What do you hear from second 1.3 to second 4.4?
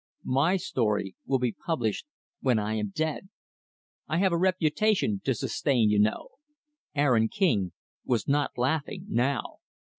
be published when I am dead. I have a